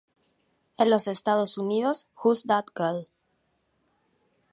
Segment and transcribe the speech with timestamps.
[0.79, 3.07] En los Estados Unidos, "Who's That Girl?